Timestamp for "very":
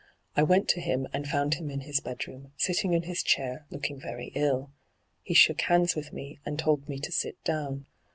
3.99-4.31